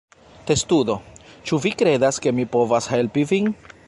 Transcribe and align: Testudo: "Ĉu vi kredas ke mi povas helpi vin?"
Testudo: 0.49 0.95
"Ĉu 1.51 1.59
vi 1.67 1.73
kredas 1.83 2.21
ke 2.27 2.33
mi 2.39 2.47
povas 2.57 2.89
helpi 2.95 3.27
vin?" 3.33 3.53